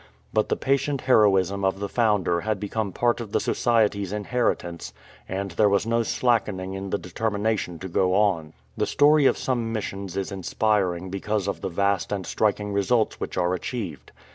[0.33, 4.93] But the patient heroism of the founder had become part of the Society's inheritance,
[5.29, 8.53] and there was no slackening in the determination to go on.
[8.75, 13.37] The story of some Missions is inspiring because of the vast and striking results which
[13.37, 14.11] are achieved.